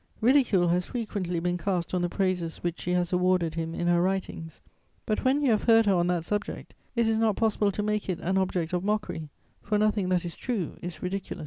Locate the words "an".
8.19-8.35